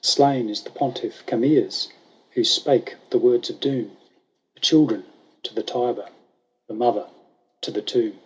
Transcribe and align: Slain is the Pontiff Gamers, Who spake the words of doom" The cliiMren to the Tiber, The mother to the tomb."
Slain 0.00 0.48
is 0.50 0.62
the 0.62 0.70
Pontiff 0.70 1.24
Gamers, 1.26 1.90
Who 2.32 2.42
spake 2.42 2.96
the 3.10 3.20
words 3.20 3.50
of 3.50 3.60
doom" 3.60 3.96
The 4.56 4.60
cliiMren 4.60 5.04
to 5.44 5.54
the 5.54 5.62
Tiber, 5.62 6.08
The 6.66 6.74
mother 6.74 7.06
to 7.60 7.70
the 7.70 7.82
tomb." 7.82 8.18